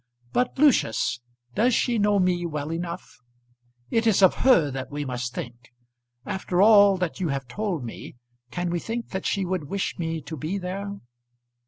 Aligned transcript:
But, 0.33 0.57
Lucius, 0.57 1.19
does 1.53 1.75
she 1.75 1.99
know 1.99 2.17
me 2.17 2.43
well 2.47 2.73
enough? 2.73 3.19
It 3.91 4.07
is 4.07 4.23
of 4.23 4.33
her 4.41 4.71
that 4.71 4.89
we 4.89 5.05
must 5.05 5.35
think. 5.35 5.71
After 6.25 6.59
all 6.59 6.97
that 6.97 7.19
you 7.19 7.27
have 7.29 7.47
told 7.47 7.83
me, 7.85 8.15
can 8.49 8.71
we 8.71 8.79
think 8.79 9.09
that 9.09 9.27
she 9.27 9.45
would 9.45 9.65
wish 9.65 9.99
me 9.99 10.19
to 10.21 10.35
be 10.35 10.57
there?" 10.57 10.95